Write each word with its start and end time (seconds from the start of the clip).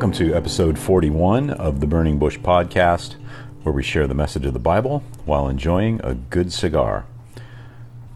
Welcome 0.00 0.26
to 0.26 0.34
episode 0.34 0.78
41 0.78 1.50
of 1.50 1.80
the 1.80 1.86
Burning 1.86 2.18
Bush 2.18 2.38
podcast, 2.38 3.16
where 3.64 3.74
we 3.74 3.82
share 3.82 4.06
the 4.06 4.14
message 4.14 4.46
of 4.46 4.54
the 4.54 4.58
Bible 4.58 5.00
while 5.26 5.46
enjoying 5.46 6.00
a 6.02 6.14
good 6.14 6.54
cigar. 6.54 7.04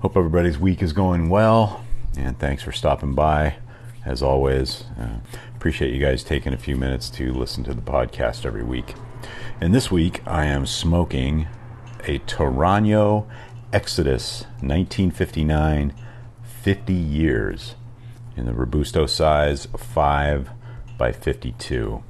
Hope 0.00 0.16
everybody's 0.16 0.58
week 0.58 0.82
is 0.82 0.92
going 0.92 1.28
well, 1.28 1.84
and 2.16 2.36
thanks 2.36 2.64
for 2.64 2.72
stopping 2.72 3.14
by. 3.14 3.58
As 4.04 4.24
always, 4.24 4.86
uh, 4.98 5.18
appreciate 5.54 5.94
you 5.94 6.04
guys 6.04 6.24
taking 6.24 6.52
a 6.52 6.58
few 6.58 6.74
minutes 6.74 7.08
to 7.10 7.32
listen 7.32 7.62
to 7.62 7.74
the 7.74 7.80
podcast 7.80 8.44
every 8.44 8.64
week. 8.64 8.94
And 9.60 9.72
this 9.72 9.88
week, 9.88 10.20
I 10.26 10.46
am 10.46 10.66
smoking 10.66 11.46
a 12.02 12.18
Torano 12.18 13.28
Exodus 13.72 14.42
1959 14.62 15.94
50 16.42 16.92
years 16.92 17.76
in 18.36 18.46
the 18.46 18.52
Robusto 18.52 19.06
size 19.06 19.68
5 19.76 20.50
by 20.98 21.12
52. 21.12 22.02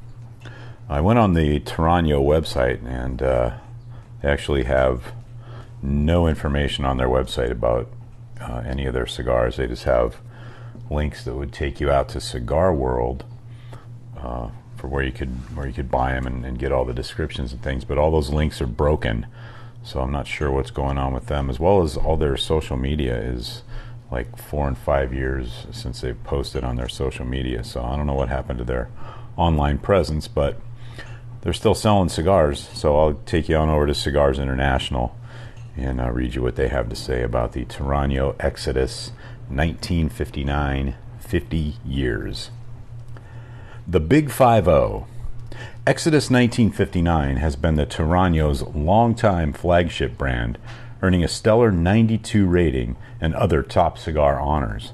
I 0.88 1.00
went 1.02 1.18
on 1.18 1.34
the 1.34 1.60
Torano 1.60 2.24
website 2.24 2.84
and 2.84 3.22
uh, 3.22 3.58
they 4.22 4.28
actually 4.28 4.64
have 4.64 5.12
no 5.82 6.26
information 6.26 6.84
on 6.84 6.96
their 6.96 7.08
website 7.08 7.50
about 7.50 7.88
uh, 8.40 8.62
any 8.66 8.86
of 8.86 8.94
their 8.94 9.06
cigars. 9.06 9.56
They 9.56 9.66
just 9.66 9.84
have 9.84 10.16
links 10.90 11.24
that 11.24 11.34
would 11.34 11.52
take 11.52 11.80
you 11.80 11.90
out 11.90 12.08
to 12.08 12.20
Cigar 12.20 12.74
World 12.74 13.24
uh, 14.16 14.48
for 14.76 14.88
where 14.88 15.02
you 15.02 15.12
could 15.12 15.56
where 15.56 15.66
you 15.66 15.72
could 15.72 15.90
buy 15.90 16.12
them 16.12 16.26
and, 16.26 16.44
and, 16.44 16.58
get 16.58 16.72
all 16.72 16.84
the 16.84 16.94
descriptions 16.94 17.52
and 17.52 17.62
things. 17.62 17.84
But 17.84 17.98
all 17.98 18.10
those 18.10 18.30
links 18.30 18.60
are 18.60 18.66
broken, 18.66 19.26
so 19.82 20.00
I'm 20.00 20.10
not 20.10 20.26
sure 20.26 20.50
what's 20.50 20.70
going 20.70 20.98
on 20.98 21.12
with 21.12 21.26
them. 21.26 21.50
As 21.50 21.60
well 21.60 21.82
as 21.82 21.96
all 21.96 22.16
their 22.16 22.36
social 22.36 22.76
media 22.76 23.16
is 23.20 23.62
like 24.10 24.38
four 24.38 24.66
and 24.66 24.78
five 24.78 25.12
years 25.12 25.66
since 25.70 26.00
they've 26.00 26.22
posted 26.24 26.64
on 26.64 26.76
their 26.76 26.88
social 26.88 27.24
media. 27.24 27.62
So 27.64 27.82
I 27.82 27.96
don't 27.96 28.06
know 28.06 28.14
what 28.14 28.28
happened 28.28 28.58
to 28.58 28.64
their 28.64 28.88
online 29.36 29.78
presence, 29.78 30.28
but 30.28 30.60
they're 31.42 31.52
still 31.52 31.74
selling 31.74 32.08
cigars. 32.08 32.68
So 32.72 32.98
I'll 32.98 33.14
take 33.14 33.48
you 33.48 33.56
on 33.56 33.68
over 33.68 33.86
to 33.86 33.94
Cigars 33.94 34.38
International 34.38 35.14
and 35.76 36.00
I'll 36.00 36.10
read 36.10 36.34
you 36.34 36.42
what 36.42 36.56
they 36.56 36.68
have 36.68 36.88
to 36.88 36.96
say 36.96 37.22
about 37.22 37.52
the 37.52 37.64
Torano 37.64 38.34
Exodus 38.40 39.12
1959 39.48 40.96
50 41.20 41.74
years. 41.84 42.50
The 43.86 44.00
Big 44.00 44.30
5 44.30 44.64
0. 44.64 45.06
Exodus 45.86 46.30
1959 46.30 47.36
has 47.36 47.56
been 47.56 47.76
the 47.76 47.86
Torano's 47.86 48.62
longtime 48.62 49.52
flagship 49.52 50.18
brand 50.18 50.58
earning 51.02 51.22
a 51.22 51.28
stellar 51.28 51.70
92 51.70 52.46
rating 52.46 52.96
and 53.20 53.34
other 53.34 53.62
top 53.62 53.98
cigar 53.98 54.38
honors. 54.38 54.92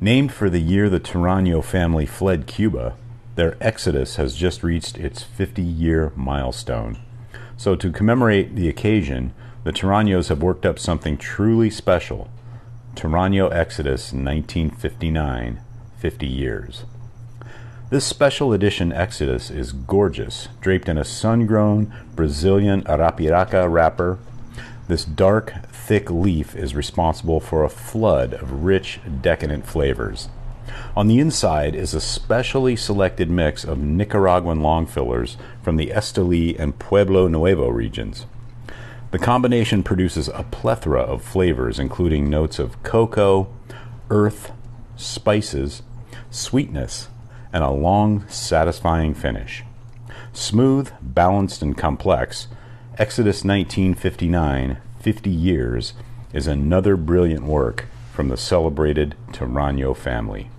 Named 0.00 0.32
for 0.32 0.50
the 0.50 0.60
year 0.60 0.88
the 0.88 1.00
Torano 1.00 1.62
family 1.62 2.06
fled 2.06 2.46
Cuba, 2.46 2.96
their 3.36 3.56
exodus 3.60 4.16
has 4.16 4.34
just 4.34 4.62
reached 4.62 4.98
its 4.98 5.22
50 5.22 5.62
year 5.62 6.12
milestone. 6.16 6.98
So, 7.56 7.76
to 7.76 7.92
commemorate 7.92 8.56
the 8.56 8.68
occasion, 8.68 9.32
the 9.64 9.72
Toranos 9.72 10.28
have 10.28 10.42
worked 10.42 10.66
up 10.66 10.78
something 10.78 11.16
truly 11.16 11.70
special 11.70 12.28
Torano 12.94 13.52
Exodus 13.52 14.12
1959 14.12 15.60
50 15.98 16.26
years. 16.26 16.84
This 17.90 18.04
special 18.04 18.52
edition 18.52 18.92
Exodus 18.92 19.50
is 19.50 19.72
gorgeous, 19.72 20.48
draped 20.60 20.88
in 20.88 20.98
a 20.98 21.04
sun 21.04 21.46
grown 21.46 21.92
Brazilian 22.16 22.82
Arapiraca 22.84 23.70
wrapper 23.70 24.18
this 24.88 25.04
dark, 25.04 25.54
thick 25.68 26.10
leaf 26.10 26.54
is 26.54 26.74
responsible 26.74 27.40
for 27.40 27.64
a 27.64 27.70
flood 27.70 28.34
of 28.34 28.64
rich, 28.64 29.00
decadent 29.20 29.66
flavors. 29.66 30.28
On 30.96 31.08
the 31.08 31.18
inside 31.18 31.74
is 31.74 31.94
a 31.94 32.00
specially 32.00 32.76
selected 32.76 33.30
mix 33.30 33.64
of 33.64 33.78
Nicaraguan 33.78 34.60
long 34.60 34.86
fillers 34.86 35.36
from 35.62 35.76
the 35.76 35.88
Esteli 35.88 36.58
and 36.58 36.78
Pueblo 36.78 37.28
Nuevo 37.28 37.68
regions. 37.68 38.26
The 39.10 39.18
combination 39.18 39.82
produces 39.82 40.28
a 40.28 40.46
plethora 40.50 41.02
of 41.02 41.22
flavors, 41.22 41.78
including 41.78 42.30
notes 42.30 42.58
of 42.58 42.82
cocoa, 42.82 43.48
earth, 44.10 44.52
spices, 44.96 45.82
sweetness, 46.30 47.08
and 47.52 47.62
a 47.62 47.70
long, 47.70 48.26
satisfying 48.28 49.12
finish. 49.12 49.64
Smooth, 50.32 50.90
balanced, 51.02 51.60
and 51.60 51.76
complex, 51.76 52.48
Exodus 52.98 53.42
1959, 53.42 54.76
50 55.00 55.30
Years, 55.30 55.94
is 56.34 56.46
another 56.46 56.94
brilliant 56.94 57.44
work 57.44 57.86
from 58.12 58.28
the 58.28 58.36
celebrated 58.36 59.14
Torano 59.30 59.96
family. 59.96 60.50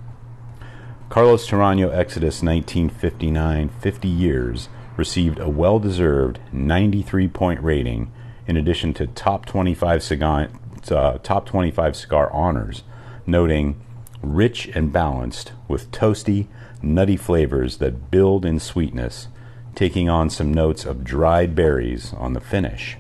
Carlos 1.10 1.48
Torano 1.48 1.94
Exodus 1.94 2.42
1959, 2.42 3.70
50 3.70 4.08
Years 4.08 4.68
received 4.98 5.38
a 5.38 5.48
well 5.48 5.78
deserved 5.78 6.40
93 6.52 7.28
point 7.28 7.62
rating 7.62 8.12
in 8.48 8.58
addition 8.58 8.96
to 8.96 9.06
top 9.06 9.46
25 9.46 10.02
cigar, 10.02 10.50
uh, 10.90 11.20
top 11.20 11.46
25 11.46 11.96
cigar 11.96 12.32
honors, 12.34 12.82
noting 13.28 13.80
rich 14.24 14.66
and 14.74 14.92
balanced 14.92 15.52
with 15.68 15.92
toasty, 15.92 16.48
nutty 16.82 17.16
flavors 17.16 17.78
that 17.78 18.10
build 18.10 18.44
in 18.44 18.60
sweetness 18.60 19.28
taking 19.76 20.10
on 20.10 20.30
some 20.30 20.54
notes 20.54 20.86
of 20.86 21.04
dried 21.04 21.56
berries 21.56 22.14
on 22.14 22.34
the 22.34 22.40
finish. 22.40 22.98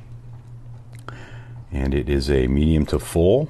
And 1.71 1.93
it 1.93 2.09
is 2.09 2.29
a 2.29 2.47
medium 2.47 2.85
to 2.87 2.99
full. 2.99 3.49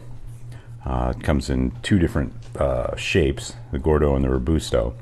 Uh, 0.85 1.13
it 1.15 1.23
comes 1.23 1.49
in 1.49 1.71
two 1.81 1.99
different 1.99 2.33
uh, 2.57 2.95
shapes 2.95 3.55
the 3.71 3.79
Gordo 3.79 4.15
and 4.15 4.23
the 4.23 4.29
Robusto, 4.29 4.95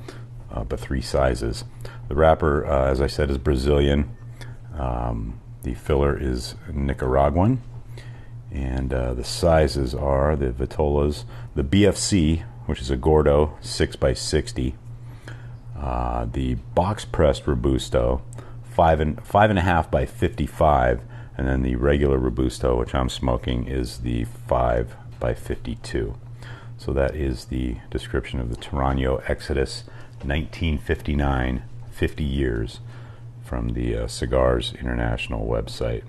uh, 0.51 0.63
but 0.63 0.79
three 0.79 1.01
sizes. 1.01 1.63
The 2.07 2.15
wrapper, 2.15 2.65
uh, 2.65 2.91
as 2.91 3.01
I 3.01 3.07
said, 3.07 3.29
is 3.29 3.37
Brazilian. 3.37 4.15
Um, 4.77 5.39
the 5.63 5.73
filler 5.73 6.17
is 6.17 6.55
Nicaraguan. 6.71 7.61
And 8.51 8.93
uh, 8.93 9.13
the 9.13 9.23
sizes 9.23 9.95
are 9.95 10.35
the 10.35 10.51
Vitolas, 10.51 11.23
the 11.55 11.63
BFC, 11.63 12.43
which 12.65 12.81
is 12.81 12.91
a 12.91 12.97
Gordo 12.97 13.57
6x60, 13.61 14.73
uh, 15.81 16.25
the 16.31 16.55
box 16.75 17.05
pressed 17.05 17.47
Robusto, 17.47 18.21
five 18.63 18.99
and 18.99 19.21
five 19.25 19.49
and 19.49 19.57
a 19.57 19.63
half 19.63 19.89
by 19.89 20.05
55, 20.05 21.01
and 21.37 21.47
then 21.47 21.63
the 21.63 21.75
regular 21.75 22.19
Robusto, 22.19 22.77
which 22.77 22.93
I'm 22.93 23.09
smoking, 23.09 23.67
is 23.67 23.99
the 23.99 24.25
five 24.25 24.95
by 25.19 25.33
52. 25.33 26.15
So 26.77 26.93
that 26.93 27.15
is 27.15 27.45
the 27.45 27.77
description 27.89 28.39
of 28.39 28.49
the 28.49 28.55
Torano 28.55 29.23
Exodus 29.27 29.83
1959, 30.23 31.63
50 31.91 32.23
years 32.23 32.79
from 33.43 33.69
the 33.69 33.95
uh, 33.95 34.07
Cigars 34.07 34.73
International 34.73 35.47
website. 35.47 36.03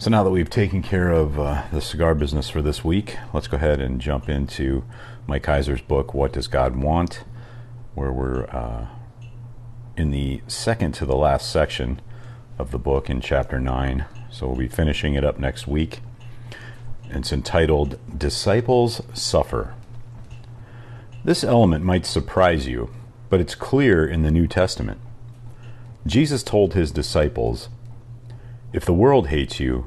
So 0.00 0.08
now 0.08 0.24
that 0.24 0.30
we've 0.30 0.48
taken 0.48 0.82
care 0.82 1.10
of 1.10 1.38
uh, 1.38 1.64
the 1.70 1.82
cigar 1.82 2.14
business 2.14 2.48
for 2.48 2.62
this 2.62 2.82
week, 2.82 3.18
let's 3.34 3.48
go 3.48 3.58
ahead 3.58 3.82
and 3.82 4.00
jump 4.00 4.30
into 4.30 4.82
Mike 5.26 5.44
Heiser's 5.44 5.82
book, 5.82 6.14
What 6.14 6.32
Does 6.32 6.46
God 6.46 6.74
Want? 6.74 7.22
where 7.94 8.10
we're 8.10 8.44
uh, 8.44 8.86
in 9.98 10.10
the 10.10 10.40
second 10.46 10.92
to 10.92 11.04
the 11.04 11.18
last 11.18 11.52
section 11.52 12.00
of 12.56 12.70
the 12.70 12.78
book 12.78 13.10
in 13.10 13.20
chapter 13.20 13.60
9. 13.60 14.06
So 14.30 14.46
we'll 14.46 14.56
be 14.56 14.68
finishing 14.68 15.12
it 15.12 15.24
up 15.24 15.38
next 15.38 15.66
week. 15.66 16.00
It's 17.10 17.30
entitled 17.30 17.98
Disciples 18.16 19.02
Suffer. 19.12 19.74
This 21.24 21.44
element 21.44 21.84
might 21.84 22.06
surprise 22.06 22.66
you, 22.66 22.88
but 23.28 23.38
it's 23.38 23.54
clear 23.54 24.06
in 24.06 24.22
the 24.22 24.30
New 24.30 24.46
Testament. 24.46 24.98
Jesus 26.06 26.42
told 26.42 26.72
his 26.72 26.90
disciples, 26.90 27.68
if 28.72 28.84
the 28.84 28.94
world 28.94 29.28
hates 29.28 29.58
you, 29.58 29.86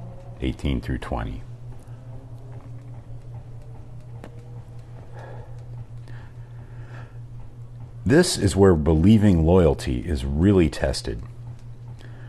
18 0.41 0.81
through 0.81 0.97
20. 0.97 1.43
This 8.05 8.37
is 8.37 8.55
where 8.55 8.73
believing 8.73 9.45
loyalty 9.45 9.99
is 9.99 10.25
really 10.25 10.69
tested. 10.69 11.21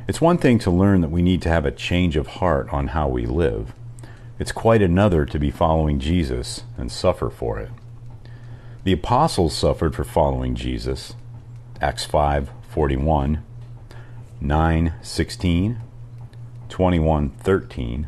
It's 0.06 0.20
one 0.20 0.36
thing 0.36 0.58
to 0.60 0.70
learn 0.70 1.00
that 1.00 1.10
we 1.10 1.22
need 1.22 1.40
to 1.42 1.48
have 1.48 1.64
a 1.64 1.70
change 1.70 2.16
of 2.16 2.26
heart 2.26 2.68
on 2.72 2.88
how 2.88 3.08
we 3.08 3.24
live. 3.24 3.72
It's 4.38 4.52
quite 4.52 4.82
another 4.82 5.24
to 5.24 5.38
be 5.38 5.50
following 5.50 5.98
Jesus 5.98 6.64
and 6.76 6.92
suffer 6.92 7.30
for 7.30 7.58
it. 7.58 7.70
The 8.84 8.92
apostles 8.92 9.54
suffered 9.54 9.94
for 9.94 10.04
following 10.04 10.54
Jesus, 10.54 11.14
Acts 11.80 12.04
5:41, 12.04 13.42
9:16, 14.40 15.76
21:13, 16.72 18.06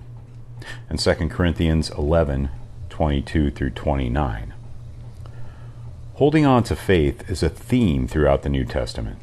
and 0.89 0.99
2 0.99 1.29
Corinthians 1.29 1.91
11:22 1.91 3.51
through 3.51 3.71
29. 3.71 4.55
Holding 6.15 6.47
on 6.47 6.63
to 6.63 6.75
faith 6.75 7.29
is 7.29 7.43
a 7.43 7.51
theme 7.51 8.07
throughout 8.07 8.43
the 8.43 8.49
New 8.49 8.65
Testament. 8.65 9.19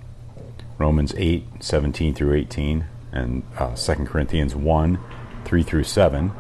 Romans 0.78 1.14
8:17 1.14 2.14
through 2.16 2.36
18 2.36 2.86
and 3.12 3.42
uh, 3.58 3.76
2 3.76 4.06
Corinthians 4.06 4.56
1 4.56 5.00
3 5.44 5.64
through 5.64 5.84
7, 5.84 6.32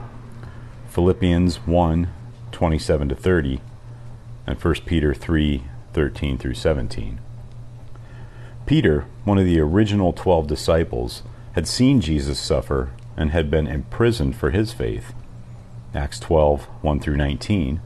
Philippians 0.87 1.57
1 1.65 2.07
27 2.51 3.09
to 3.09 3.15
30, 3.15 3.61
and 4.45 4.63
1 4.63 4.75
Peter 4.85 5.13
3 5.15 5.63
13 5.93 6.37
through 6.37 6.53
17. 6.53 7.19
Peter, 8.67 9.05
one 9.23 9.39
of 9.39 9.45
the 9.45 9.59
original 9.59 10.13
12 10.13 10.47
disciples, 10.47 11.23
had 11.53 11.67
seen 11.67 12.01
Jesus 12.01 12.39
suffer 12.39 12.91
and 13.17 13.31
had 13.31 13.51
been 13.51 13.67
imprisoned 13.67 14.35
for 14.35 14.51
his 14.51 14.73
faith. 14.73 15.13
Acts 15.93 16.19
12 16.19 16.63
1 16.81 16.99
through 16.99 17.17
19. 17.17 17.81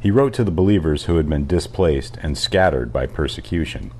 He 0.00 0.10
wrote 0.10 0.34
to 0.34 0.44
the 0.44 0.50
believers 0.50 1.04
who 1.04 1.16
had 1.16 1.28
been 1.28 1.46
displaced 1.46 2.18
and 2.22 2.36
scattered 2.36 2.92
by 2.92 3.06
persecution. 3.06 3.90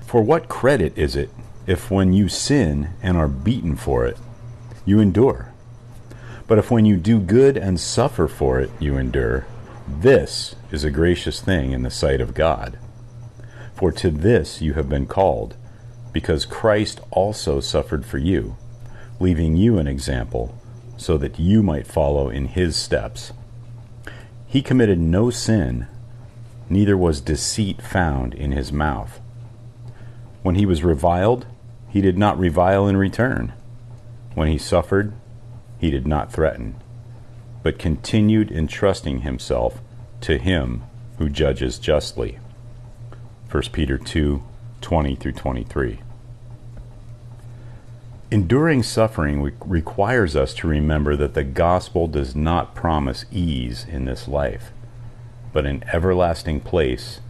For 0.00 0.22
what 0.22 0.48
credit 0.48 0.96
is 0.96 1.14
it 1.14 1.30
if 1.66 1.90
when 1.90 2.14
you 2.14 2.28
sin 2.28 2.90
and 3.02 3.16
are 3.16 3.28
beaten 3.28 3.76
for 3.76 4.06
it, 4.06 4.16
you 4.86 5.00
endure? 5.00 5.52
But 6.46 6.56
if 6.56 6.70
when 6.70 6.86
you 6.86 6.96
do 6.96 7.20
good 7.20 7.58
and 7.58 7.78
suffer 7.78 8.26
for 8.26 8.58
it, 8.58 8.70
you 8.80 8.96
endure, 8.96 9.46
this 9.86 10.56
is 10.72 10.84
a 10.84 10.90
gracious 10.90 11.42
thing 11.42 11.72
in 11.72 11.82
the 11.82 11.90
sight 11.90 12.22
of 12.22 12.32
God. 12.32 12.78
For 13.74 13.92
to 13.92 14.10
this 14.10 14.62
you 14.62 14.72
have 14.72 14.88
been 14.88 15.06
called, 15.06 15.56
because 16.18 16.44
Christ 16.44 17.00
also 17.12 17.60
suffered 17.60 18.04
for 18.04 18.18
you, 18.18 18.56
leaving 19.20 19.56
you 19.56 19.78
an 19.78 19.86
example, 19.86 20.52
so 20.96 21.16
that 21.16 21.38
you 21.38 21.62
might 21.62 21.86
follow 21.86 22.28
in 22.28 22.46
his 22.46 22.74
steps. 22.74 23.32
He 24.44 24.60
committed 24.60 24.98
no 24.98 25.30
sin, 25.30 25.86
neither 26.68 26.96
was 26.96 27.20
deceit 27.20 27.80
found 27.80 28.34
in 28.34 28.50
his 28.50 28.72
mouth. 28.72 29.20
When 30.42 30.56
he 30.56 30.66
was 30.66 30.82
reviled, 30.82 31.46
he 31.88 32.00
did 32.00 32.18
not 32.18 32.36
revile 32.36 32.88
in 32.88 32.96
return. 32.96 33.52
When 34.34 34.48
he 34.48 34.58
suffered, 34.58 35.12
he 35.78 35.88
did 35.88 36.04
not 36.04 36.32
threaten, 36.32 36.82
but 37.62 37.78
continued 37.78 38.50
entrusting 38.50 39.20
himself 39.20 39.80
to 40.22 40.36
him 40.36 40.82
who 41.18 41.28
judges 41.28 41.78
justly. 41.78 42.40
1 43.52 43.62
Peter 43.70 43.96
2 43.96 44.42
20 44.80 45.14
through 45.14 45.32
23. 45.32 46.00
Enduring 48.30 48.82
suffering 48.82 49.56
requires 49.64 50.36
us 50.36 50.52
to 50.52 50.68
remember 50.68 51.16
that 51.16 51.32
the 51.32 51.42
gospel 51.42 52.06
does 52.06 52.36
not 52.36 52.74
promise 52.74 53.24
ease 53.32 53.86
in 53.88 54.04
this 54.04 54.28
life, 54.28 54.70
but 55.50 55.64
an 55.64 55.82
everlasting 55.94 56.60
place 56.60 57.20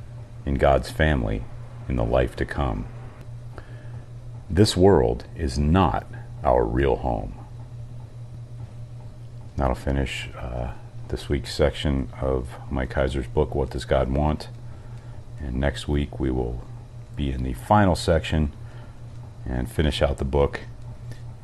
in 0.45 0.55
God's 0.55 0.91
family 0.91 1.45
in 1.89 1.95
the 1.95 2.05
life 2.05 2.35
to 2.35 2.45
come. 2.45 2.87
This 4.51 4.77
world 4.77 5.25
is 5.37 5.57
not 5.57 6.05
our 6.43 6.65
real 6.65 6.97
home. 6.97 7.47
That'll 9.57 9.77
finish 9.77 10.29
uh, 10.37 10.73
this 11.11 11.29
week's 11.29 11.55
section 11.55 12.11
of 12.21 12.49
Mike 12.73 12.95
Heiser's 12.95 13.29
book, 13.29 13.55
What 13.55 13.71
Does 13.71 13.85
God 13.85 14.11
Want? 14.11 14.49
And 15.39 15.61
next 15.61 15.87
week 15.87 16.19
we 16.19 16.33
will 16.33 16.65
be 17.15 17.31
in 17.31 17.45
the 17.45 17.53
final 17.53 17.95
section 17.95 18.53
and 19.47 19.71
finish 19.71 20.03
out 20.03 20.19
the 20.19 20.25
book. 20.25 20.63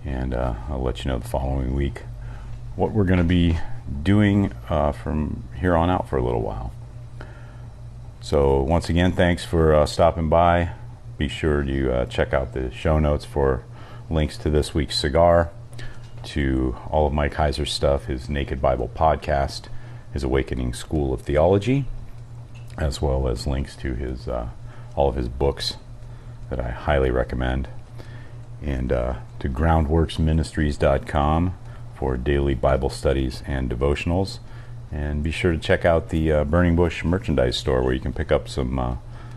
And 0.05 0.35
uh, 0.35 0.55
I'll 0.69 0.83
let 0.83 1.05
you 1.05 1.11
know 1.11 1.19
the 1.19 1.29
following 1.29 1.75
week 1.75 2.03
what 2.77 2.93
we're 2.93 3.05
going 3.05 3.19
to 3.19 3.25
be 3.25 3.59
doing 4.03 4.53
uh, 4.69 4.93
from 4.93 5.45
here 5.59 5.77
on 5.77 5.91
out 5.91 6.09
for 6.09 6.17
a 6.17 6.23
little 6.23 6.43
while. 6.43 6.73
So, 8.21 8.63
once 8.63 8.89
again, 8.89 9.13
thanks 9.13 9.45
for 9.45 9.75
uh, 9.75 9.87
stopping 9.87 10.29
by. 10.29 10.71
Be 11.19 11.29
sure 11.29 11.63
to 11.63 11.93
uh, 11.93 12.07
check 12.07 12.33
out 12.33 12.53
the 12.55 12.71
show 12.71 12.99
notes 12.99 13.25
for 13.25 13.65
links 14.11 14.37
to 14.39 14.51
this 14.51 14.75
week's 14.75 14.99
cigar, 14.99 15.51
to 16.25 16.77
all 16.91 17.07
of 17.07 17.13
Mike 17.13 17.35
Heiser's 17.35 17.73
stuff, 17.73 18.07
his 18.07 18.29
Naked 18.29 18.61
Bible 18.61 18.91
podcast, 18.95 19.67
his 20.13 20.25
Awakening 20.25 20.73
School 20.73 21.13
of 21.13 21.21
Theology, 21.21 21.85
as 22.79 23.01
well 23.03 23.29
as 23.29 23.47
links 23.47 23.77
to 23.77 23.95
his 23.95 24.27
uh, 24.27 24.49
all 24.97 25.09
of 25.09 25.17
his 25.17 25.29
books 25.29 25.77
that 26.51 26.59
I 26.61 26.71
highly 26.71 27.11
recommend, 27.11 27.69
and 28.65 28.93
uh, 28.93 29.15
to 29.39 29.49
groundworksministries.com 29.49 31.55
for 31.95 32.17
daily 32.17 32.55
Bible 32.55 32.91
studies 32.91 33.43
and 33.47 33.71
devotionals. 33.71 34.41
And 34.91 35.23
be 35.23 35.31
sure 35.31 35.53
to 35.53 35.59
check 35.59 35.85
out 35.85 36.09
the 36.09 36.33
uh, 36.33 36.45
Burning 36.45 36.77
Bush 36.77 37.05
merchandise 37.05 37.57
store 37.57 37.83
where 37.83 37.93
you 37.93 38.01
can 38.01 38.13
pick 38.13 38.33
up 38.33 38.49
some 38.49 38.79
uh, 38.79 38.97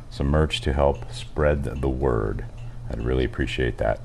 some 0.10 0.28
merch 0.28 0.62
to 0.62 0.74
help 0.74 1.12
spread 1.12 1.82
the 1.82 1.90
word. 1.90 2.46
I'd 2.90 3.04
really 3.04 3.26
appreciate 3.26 3.78
that. 3.78 4.00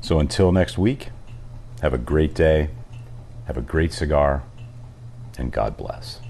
So 0.00 0.18
until 0.18 0.52
next 0.52 0.78
week, 0.78 1.10
have 1.82 1.92
a 1.92 1.98
great 1.98 2.34
day, 2.34 2.70
have 3.46 3.58
a 3.58 3.62
great 3.62 3.92
cigar, 3.92 4.44
and 5.36 5.52
God 5.52 5.76
bless. 5.76 6.20